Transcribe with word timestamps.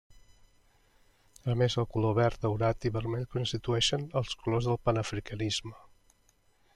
A 1.53 1.55
més, 1.61 1.75
els 1.83 1.91
colors 1.97 2.15
verd, 2.21 2.39
daurat 2.45 2.87
i 2.89 2.93
vermell 2.97 3.27
constitueixen 3.35 4.07
els 4.23 4.33
colors 4.45 4.71
del 4.71 4.81
panafricanisme. 4.89 5.77